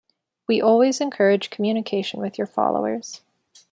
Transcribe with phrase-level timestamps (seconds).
[0.47, 3.21] We always encourage communication with your followers.